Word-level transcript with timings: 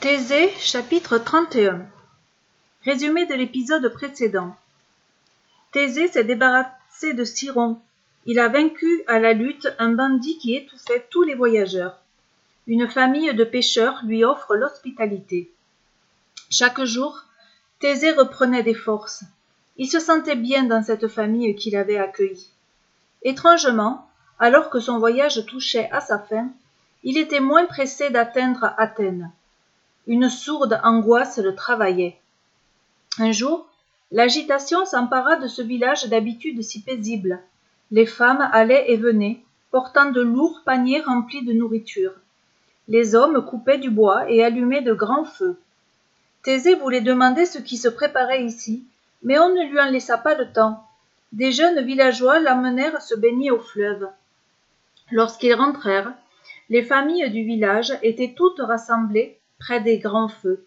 Thésée 0.00 0.50
chapitre 0.58 1.18
31 1.18 1.84
Résumé 2.86 3.26
de 3.26 3.34
l'épisode 3.34 3.86
précédent 3.92 4.56
Thésée 5.72 6.08
s'est 6.08 6.24
débarrassé 6.24 7.12
de 7.12 7.22
Siron. 7.22 7.78
Il 8.24 8.38
a 8.38 8.48
vaincu 8.48 9.02
à 9.06 9.18
la 9.18 9.34
lutte 9.34 9.68
un 9.78 9.90
bandit 9.90 10.38
qui 10.38 10.56
étouffait 10.56 11.06
tous 11.10 11.22
les 11.24 11.34
voyageurs. 11.34 11.98
Une 12.66 12.88
famille 12.88 13.34
de 13.34 13.44
pêcheurs 13.44 14.00
lui 14.06 14.24
offre 14.24 14.56
l'hospitalité. 14.56 15.50
Chaque 16.48 16.82
jour, 16.82 17.22
Thésée 17.78 18.12
reprenait 18.12 18.62
des 18.62 18.72
forces. 18.72 19.24
Il 19.76 19.90
se 19.90 20.00
sentait 20.00 20.34
bien 20.34 20.62
dans 20.62 20.82
cette 20.82 21.08
famille 21.08 21.54
qu'il 21.56 21.76
avait 21.76 21.98
accueillie. 21.98 22.48
Étrangement, 23.20 24.08
alors 24.38 24.70
que 24.70 24.80
son 24.80 24.98
voyage 24.98 25.44
touchait 25.44 25.90
à 25.92 26.00
sa 26.00 26.18
fin, 26.18 26.48
il 27.02 27.18
était 27.18 27.40
moins 27.40 27.66
pressé 27.66 28.08
d'atteindre 28.08 28.72
Athènes 28.78 29.30
une 30.10 30.28
sourde 30.28 30.80
angoisse 30.82 31.38
le 31.38 31.54
travaillait. 31.54 32.18
Un 33.20 33.30
jour 33.30 33.68
l'agitation 34.10 34.84
s'empara 34.84 35.36
de 35.36 35.46
ce 35.46 35.62
village 35.62 36.08
d'habitude 36.08 36.60
si 36.62 36.82
paisible. 36.82 37.38
Les 37.92 38.06
femmes 38.06 38.50
allaient 38.52 38.90
et 38.90 38.96
venaient 38.96 39.40
portant 39.70 40.10
de 40.10 40.20
lourds 40.20 40.62
paniers 40.64 41.00
remplis 41.00 41.44
de 41.44 41.52
nourriture. 41.52 42.12
Les 42.88 43.14
hommes 43.14 43.46
coupaient 43.46 43.78
du 43.78 43.88
bois 43.88 44.28
et 44.28 44.42
allumaient 44.42 44.82
de 44.82 44.94
grands 44.94 45.24
feux. 45.24 45.56
Thésée 46.42 46.74
voulait 46.74 47.02
demander 47.02 47.46
ce 47.46 47.58
qui 47.58 47.76
se 47.76 47.88
préparait 47.88 48.44
ici 48.44 48.84
mais 49.22 49.38
on 49.38 49.50
ne 49.50 49.62
lui 49.70 49.78
en 49.78 49.90
laissa 49.90 50.18
pas 50.18 50.34
le 50.34 50.52
temps. 50.52 50.84
Des 51.30 51.52
jeunes 51.52 51.84
villageois 51.84 52.40
l'amenèrent 52.40 53.00
se 53.00 53.14
baigner 53.14 53.52
au 53.52 53.60
fleuve. 53.60 54.08
Lorsqu'ils 55.12 55.54
rentrèrent 55.54 56.12
les 56.68 56.82
familles 56.82 57.30
du 57.30 57.44
village 57.44 57.92
étaient 58.02 58.34
toutes 58.36 58.60
rassemblées 58.60 59.39
près 59.60 59.80
des 59.80 59.98
grands 59.98 60.28
feux. 60.28 60.64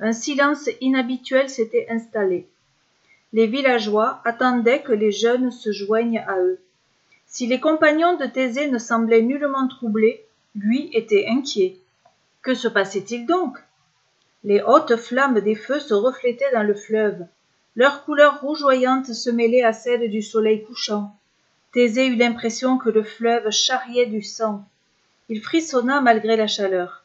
Un 0.00 0.12
silence 0.12 0.68
inhabituel 0.80 1.48
s'était 1.48 1.86
installé. 1.90 2.48
Les 3.32 3.46
villageois 3.46 4.20
attendaient 4.24 4.82
que 4.82 4.92
les 4.92 5.12
jeunes 5.12 5.52
se 5.52 5.70
joignent 5.70 6.24
à 6.26 6.38
eux. 6.40 6.58
Si 7.26 7.46
les 7.46 7.60
compagnons 7.60 8.16
de 8.16 8.26
Thésée 8.26 8.68
ne 8.68 8.78
semblaient 8.78 9.22
nullement 9.22 9.68
troublés, 9.68 10.24
lui 10.56 10.90
était 10.92 11.26
inquiet. 11.28 11.76
Que 12.42 12.54
se 12.54 12.68
passait-il 12.68 13.26
donc? 13.26 13.58
Les 14.44 14.60
hautes 14.60 14.96
flammes 14.96 15.40
des 15.40 15.54
feux 15.54 15.78
se 15.78 15.94
reflétaient 15.94 16.52
dans 16.52 16.64
le 16.64 16.74
fleuve. 16.74 17.24
Leur 17.76 18.04
couleur 18.04 18.40
rougeoyante 18.40 19.12
se 19.12 19.30
mêlait 19.30 19.62
à 19.62 19.72
celle 19.72 20.10
du 20.10 20.20
soleil 20.20 20.64
couchant. 20.64 21.14
Thésée 21.72 22.06
eut 22.06 22.16
l'impression 22.16 22.76
que 22.76 22.90
le 22.90 23.02
fleuve 23.02 23.50
charriait 23.50 24.06
du 24.06 24.22
sang. 24.22 24.64
Il 25.28 25.40
frissonna 25.40 26.00
malgré 26.00 26.36
la 26.36 26.46
chaleur 26.46 27.01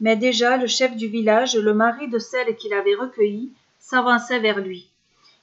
mais 0.00 0.16
déjà 0.16 0.56
le 0.56 0.66
chef 0.66 0.96
du 0.96 1.08
village 1.08 1.56
le 1.56 1.74
mari 1.74 2.08
de 2.08 2.18
celle 2.18 2.56
qu'il 2.56 2.72
avait 2.74 2.94
recueillie 2.94 3.52
s'avançait 3.78 4.40
vers 4.40 4.60
lui. 4.60 4.88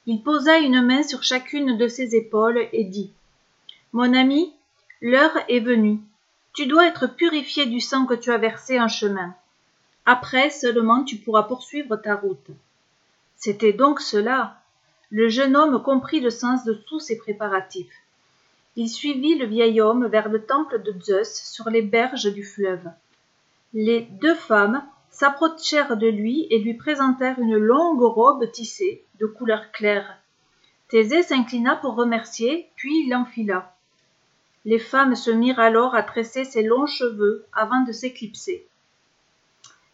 Il 0.05 0.21
posa 0.23 0.59
une 0.59 0.81
main 0.81 1.03
sur 1.03 1.23
chacune 1.23 1.77
de 1.77 1.87
ses 1.87 2.15
épaules 2.15 2.67
et 2.73 2.83
dit 2.83 3.11
mon 3.93 4.13
ami 4.13 4.53
l'heure 5.01 5.37
est 5.49 5.59
venue. 5.59 5.99
Tu 6.53 6.65
dois 6.65 6.87
être 6.87 7.07
purifié 7.07 7.65
du 7.65 7.79
sang 7.79 8.05
que 8.05 8.13
tu 8.13 8.31
as 8.31 8.37
versé 8.37 8.79
en 8.79 8.87
chemin. 8.87 9.33
Après 10.05 10.49
seulement 10.49 11.03
tu 11.03 11.17
pourras 11.17 11.43
poursuivre 11.43 11.95
ta 11.95 12.15
route 12.15 12.51
c'était 13.41 13.73
donc 13.73 14.01
cela. 14.01 14.61
Le 15.09 15.27
jeune 15.27 15.57
homme 15.57 15.81
comprit 15.81 16.19
le 16.19 16.29
sens 16.29 16.63
de 16.63 16.73
tous 16.73 16.99
ces 16.99 17.17
préparatifs. 17.17 17.91
Il 18.75 18.87
suivit 18.87 19.35
le 19.35 19.47
vieil 19.47 19.81
homme 19.81 20.05
vers 20.05 20.29
le 20.29 20.45
temple 20.45 20.83
de 20.83 20.93
zeus 21.01 21.41
sur 21.43 21.71
les 21.71 21.81
berges 21.81 22.31
du 22.31 22.43
fleuve 22.43 22.87
les 23.73 24.01
deux 24.21 24.35
femmes 24.35 24.83
s'approchèrent 25.09 25.97
de 25.97 26.07
lui 26.07 26.47
et 26.49 26.59
lui 26.59 26.73
présentèrent 26.73 27.39
une 27.39 27.57
longue 27.57 28.01
robe 28.01 28.51
tissée 28.51 29.03
de 29.19 29.25
couleur 29.25 29.71
claire. 29.71 30.17
Thésée 30.89 31.23
s'inclina 31.23 31.75
pour 31.77 31.95
remercier 31.95 32.69
puis 32.75 33.05
il 33.05 33.09
l'enfila 33.09 33.71
les 34.65 34.79
femmes 34.79 35.15
se 35.15 35.31
mirent 35.31 35.59
alors 35.59 35.95
à 35.95 36.03
tresser 36.03 36.45
ses 36.45 36.63
longs 36.63 36.85
cheveux 36.85 37.45
avant 37.53 37.81
de 37.81 37.91
s'éclipser. 37.91 38.67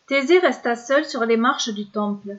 Thésée 0.07 0.39
resta 0.39 0.75
seul 0.75 1.05
sur 1.05 1.25
les 1.25 1.37
marches 1.37 1.69
du 1.69 1.87
temple. 1.87 2.37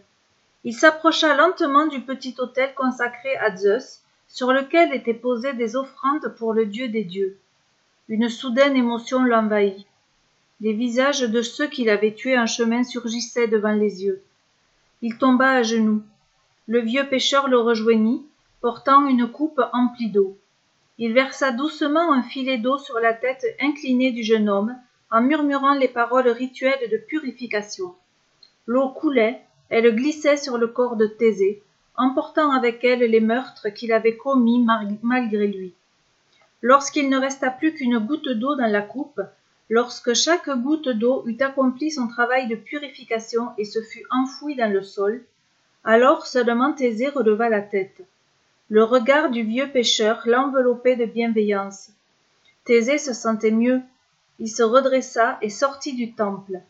Il 0.64 0.74
s'approcha 0.74 1.34
lentement 1.36 1.86
du 1.86 2.00
petit 2.00 2.34
autel 2.38 2.74
consacré 2.74 3.36
à 3.36 3.56
zeus 3.56 4.02
sur 4.26 4.52
lequel 4.52 4.92
étaient 4.92 5.14
posées 5.14 5.54
des 5.54 5.76
offrandes 5.76 6.34
pour 6.36 6.52
le 6.52 6.66
dieu 6.66 6.88
des 6.88 7.04
dieux. 7.04 7.38
Une 8.08 8.28
soudaine 8.28 8.76
émotion 8.76 9.22
l'envahit 9.22 9.86
les 10.60 10.72
visages 10.72 11.20
de 11.20 11.42
ceux 11.42 11.68
qu'il 11.68 11.88
avait 11.88 12.14
tués 12.14 12.38
en 12.38 12.46
chemin 12.46 12.82
surgissaient 12.82 13.48
devant 13.48 13.72
les 13.72 14.04
yeux. 14.04 14.22
Il 15.02 15.16
tomba 15.18 15.50
à 15.50 15.62
genoux. 15.62 16.02
Le 16.66 16.80
vieux 16.80 17.08
pêcheur 17.08 17.48
le 17.48 17.58
rejoignit 17.58 18.26
portant 18.60 19.06
une 19.06 19.28
coupe 19.28 19.60
emplie 19.72 20.10
d'eau. 20.10 20.36
Il 20.98 21.12
versa 21.12 21.52
doucement 21.52 22.12
un 22.12 22.22
filet 22.22 22.58
d'eau 22.58 22.78
sur 22.78 22.98
la 22.98 23.14
tête 23.14 23.46
inclinée 23.60 24.10
du 24.10 24.24
jeune 24.24 24.48
homme 24.48 24.76
en 25.10 25.22
murmurant 25.22 25.74
les 25.74 25.88
paroles 25.88 26.28
rituelles 26.28 26.90
de 26.90 26.96
purification. 26.96 27.94
L'eau 28.66 28.88
coulait 28.90 29.42
elle 29.70 29.94
glissait 29.94 30.38
sur 30.38 30.56
le 30.56 30.66
corps 30.66 30.96
de 30.96 31.06
thésée 31.06 31.62
emportant 31.96 32.52
avec 32.52 32.84
elle 32.84 33.00
les 33.00 33.20
meurtres 33.20 33.68
qu'il 33.68 33.92
avait 33.92 34.16
commis 34.16 34.64
malgré 35.02 35.46
lui. 35.46 35.74
Lorsqu'il 36.62 37.10
ne 37.10 37.18
resta 37.18 37.50
plus 37.50 37.74
qu'une 37.74 37.98
goutte 37.98 38.28
d'eau 38.28 38.54
dans 38.56 38.70
la 38.70 38.82
coupe 38.82 39.20
lorsque 39.68 40.14
chaque 40.14 40.50
goutte 40.50 40.88
d'eau 40.88 41.22
eut 41.26 41.40
accompli 41.40 41.90
son 41.90 42.08
travail 42.08 42.48
de 42.48 42.56
purification 42.56 43.50
et 43.58 43.64
se 43.64 43.80
fut 43.82 44.04
enfouie 44.10 44.56
dans 44.56 44.72
le 44.72 44.82
sol 44.82 45.22
alors 45.84 46.26
seulement 46.26 46.72
thésée 46.72 47.08
releva 47.08 47.48
la 47.48 47.62
tête. 47.62 48.02
Le 48.68 48.84
regard 48.84 49.30
du 49.30 49.42
vieux 49.42 49.70
pêcheur 49.70 50.22
l'enveloppait 50.26 50.96
de 50.96 51.06
bienveillance. 51.06 51.90
Thésée 52.64 52.98
se 52.98 53.14
sentait 53.14 53.50
mieux. 53.50 53.80
Il 54.38 54.50
se 54.50 54.62
redressa 54.62 55.38
et 55.40 55.48
sortit 55.48 55.94
du 55.94 56.12
temple. 56.12 56.60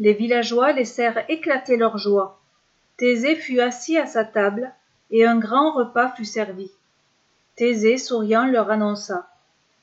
Les 0.00 0.12
villageois 0.12 0.72
laissèrent 0.72 1.24
éclater 1.28 1.76
leur 1.76 1.98
joie. 1.98 2.40
Thésée 2.96 3.36
fut 3.36 3.60
assis 3.60 3.96
à 3.96 4.06
sa 4.06 4.24
table 4.24 4.72
et 5.12 5.24
un 5.24 5.38
grand 5.38 5.72
repas 5.72 6.10
fut 6.16 6.24
servi. 6.24 6.70
Thésée 7.54 7.98
souriant 7.98 8.46
leur 8.46 8.70
annonça 8.70 9.28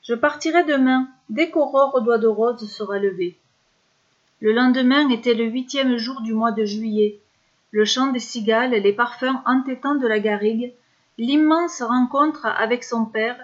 je 0.08 0.14
partirai 0.14 0.62
demain 0.62 1.08
dès 1.30 1.50
qu'aurore 1.50 2.00
doigt 2.00 2.18
de 2.18 2.28
rose 2.28 2.70
sera 2.70 2.98
levée. 3.00 3.36
Le 4.40 4.52
lendemain 4.52 5.08
était 5.08 5.34
le 5.34 5.46
huitième 5.46 5.96
jour 5.96 6.20
du 6.20 6.32
mois 6.32 6.52
de 6.52 6.64
juillet. 6.64 7.18
Le 7.72 7.84
chant 7.84 8.12
des 8.12 8.20
cigales 8.20 8.70
les 8.70 8.92
parfums 8.92 9.42
entêtants 9.46 9.96
de 9.96 10.06
la 10.06 10.20
garrigue 10.20 10.72
l'immense 11.18 11.82
rencontre 11.82 12.46
avec 12.46 12.84
son 12.84 13.04
père 13.04 13.36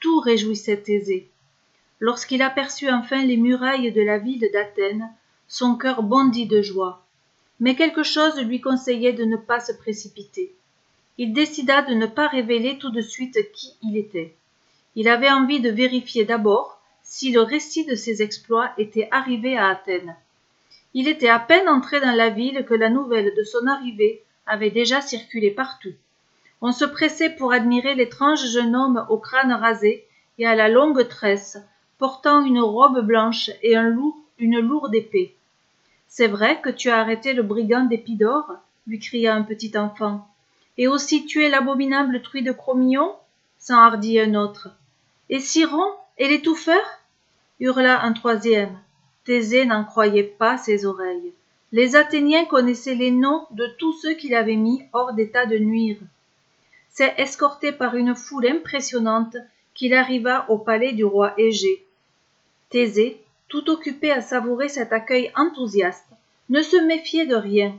tout 0.00 0.20
réjouissait 0.20 0.78
thésée 0.78 1.28
lorsqu'il 2.00 2.40
aperçut 2.40 2.90
enfin 2.90 3.22
les 3.22 3.36
murailles 3.36 3.92
de 3.92 4.02
la 4.02 4.18
ville 4.18 4.48
d'athènes 4.52 5.10
son 5.48 5.76
cœur 5.76 6.02
bondit 6.02 6.46
de 6.46 6.62
joie. 6.62 7.04
Mais 7.60 7.74
quelque 7.74 8.02
chose 8.02 8.40
lui 8.40 8.62
conseillait 8.62 9.12
de 9.12 9.24
ne 9.24 9.36
pas 9.36 9.60
se 9.60 9.72
précipiter. 9.72 10.54
Il 11.18 11.34
décida 11.34 11.82
de 11.82 11.94
ne 11.94 12.06
pas 12.06 12.28
révéler 12.28 12.78
tout 12.78 12.90
de 12.90 13.02
suite 13.02 13.38
qui 13.52 13.74
il 13.82 13.98
était 13.98 14.34
il 14.96 15.08
avait 15.08 15.30
envie 15.30 15.60
de 15.60 15.70
vérifier 15.70 16.24
d'abord 16.24 16.80
si 17.02 17.30
le 17.30 17.42
récit 17.42 17.84
de 17.84 17.94
ses 17.94 18.22
exploits 18.22 18.72
était 18.78 19.08
arrivé 19.10 19.56
à 19.56 19.68
Athènes. 19.68 20.16
Il 20.94 21.06
était 21.06 21.28
à 21.28 21.38
peine 21.38 21.68
entré 21.68 22.00
dans 22.00 22.16
la 22.16 22.30
ville 22.30 22.64
que 22.64 22.74
la 22.74 22.88
nouvelle 22.88 23.34
de 23.36 23.42
son 23.44 23.66
arrivée 23.66 24.22
avait 24.46 24.70
déjà 24.70 25.02
circulé 25.02 25.50
partout. 25.50 25.92
On 26.62 26.72
se 26.72 26.86
pressait 26.86 27.28
pour 27.28 27.52
admirer 27.52 27.94
l'étrange 27.94 28.46
jeune 28.46 28.74
homme 28.74 29.06
au 29.10 29.18
crâne 29.18 29.52
rasé 29.52 30.06
et 30.38 30.46
à 30.46 30.54
la 30.54 30.68
longue 30.68 31.06
tresse, 31.06 31.58
portant 31.98 32.44
une 32.44 32.60
robe 32.60 33.06
blanche 33.06 33.50
et 33.62 33.76
une 33.76 34.60
lourde 34.60 34.94
épée. 34.94 35.34
C'est 36.08 36.28
vrai 36.28 36.60
que 36.62 36.70
tu 36.70 36.88
as 36.88 36.98
arrêté 36.98 37.34
le 37.34 37.42
brigand 37.42 37.84
d'Épidore 37.84 38.54
lui 38.86 38.98
cria 38.98 39.34
un 39.34 39.42
petit 39.42 39.76
enfant. 39.76 40.26
Et 40.78 40.88
aussi 40.88 41.26
tué 41.26 41.50
l'abominable 41.50 42.22
truie 42.22 42.42
de 42.42 42.52
Chromillon 42.52 43.14
s'enhardit 43.58 44.20
un 44.20 44.34
autre 44.34 44.70
et 45.28 45.40
Siron 45.40 45.92
et 46.18 46.28
l'étouffeur? 46.28 46.82
hurla 47.58 48.02
un 48.02 48.12
troisième. 48.12 48.78
Thésée 49.24 49.64
n'en 49.64 49.84
croyait 49.84 50.22
pas 50.22 50.56
ses 50.56 50.86
oreilles. 50.86 51.32
Les 51.72 51.96
athéniens 51.96 52.44
connaissaient 52.44 52.94
les 52.94 53.10
noms 53.10 53.46
de 53.50 53.66
tous 53.78 53.92
ceux 53.94 54.14
qu'il 54.14 54.34
avait 54.34 54.56
mis 54.56 54.84
hors 54.92 55.14
d'état 55.14 55.46
de 55.46 55.58
nuire. 55.58 55.98
C'est 56.90 57.14
escorté 57.18 57.72
par 57.72 57.96
une 57.96 58.14
foule 58.14 58.46
impressionnante 58.46 59.36
qu'il 59.74 59.94
arriva 59.94 60.46
au 60.48 60.58
palais 60.58 60.92
du 60.92 61.04
roi 61.04 61.34
égée. 61.38 61.84
Thésée 62.70 63.20
tout 63.48 63.68
occupé 63.68 64.12
à 64.12 64.20
savourer 64.20 64.68
cet 64.68 64.92
accueil 64.92 65.32
enthousiaste 65.34 66.06
ne 66.48 66.62
se 66.62 66.76
méfiait 66.76 67.26
de 67.26 67.36
rien. 67.36 67.74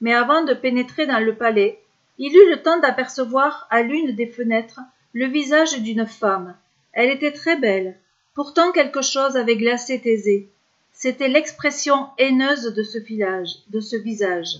Mais 0.00 0.14
avant 0.14 0.44
de 0.44 0.54
pénétrer 0.54 1.06
dans 1.06 1.18
le 1.18 1.34
palais 1.34 1.80
il 2.18 2.34
eut 2.34 2.50
le 2.50 2.62
temps 2.62 2.78
d'apercevoir 2.78 3.66
à 3.70 3.82
l'une 3.82 4.12
des 4.12 4.26
fenêtres 4.26 4.80
le 5.12 5.26
visage 5.26 5.80
d'une 5.80 6.06
femme 6.06 6.54
elle 6.98 7.10
était 7.10 7.30
très 7.30 7.56
belle 7.56 7.96
pourtant 8.34 8.72
quelque 8.72 9.02
chose 9.02 9.36
avait 9.36 9.56
glacé 9.56 10.00
thésée 10.00 10.50
C'était 10.92 11.28
l'expression 11.28 12.08
haineuse 12.18 12.74
de 12.74 12.82
ce 12.82 12.98
village, 12.98 13.50
de 13.68 13.78
ce 13.78 13.94
visage. 13.94 14.56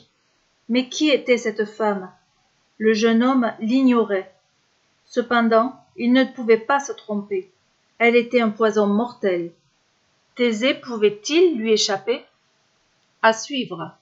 Mais 0.68 0.88
qui 0.88 1.10
était 1.10 1.36
cette 1.36 1.64
femme? 1.64 2.12
Le 2.76 2.92
jeune 2.92 3.24
homme 3.24 3.52
l'ignorait. 3.58 4.32
Cependant, 5.04 5.74
il 5.96 6.12
ne 6.12 6.22
pouvait 6.22 6.58
pas 6.58 6.78
se 6.78 6.92
tromper. 6.92 7.50
Elle 7.98 8.14
était 8.14 8.40
un 8.40 8.50
poison 8.50 8.86
mortel. 8.86 9.50
Thésée 10.36 10.74
pouvait-il 10.74 11.58
lui 11.58 11.72
échapper? 11.72 12.24
À 13.20 13.32
suivre. 13.32 13.96